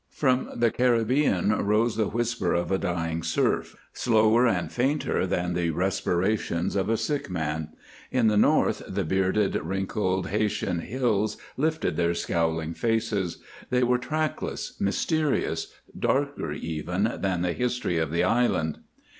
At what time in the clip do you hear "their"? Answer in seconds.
11.97-12.15